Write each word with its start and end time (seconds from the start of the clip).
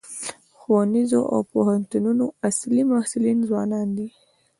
د 0.03 0.03
ښوونځیو 0.59 1.21
او 1.33 1.39
پوهنتونونو 1.51 2.25
اصلي 2.49 2.81
محصلین 2.91 3.37
ځوانان 3.49 3.87
دي. 3.97 4.07